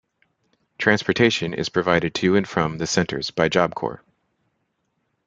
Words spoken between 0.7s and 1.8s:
Transportation is